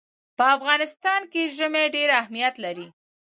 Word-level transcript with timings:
په 0.37 0.45
افغانستان 0.57 1.21
کې 1.31 1.51
ژمی 1.57 1.85
ډېر 1.95 2.09
اهمیت 2.21 2.55
لري. 2.65 2.87